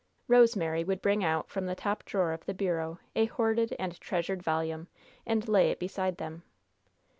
[0.27, 4.41] Rosemary would bring out from the top drawer of the bureau a hoarded and treasured
[4.41, 4.87] volume,
[5.27, 6.41] and lay it beside them.